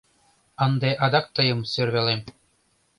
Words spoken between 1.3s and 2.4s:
тыйым сӧрвалем.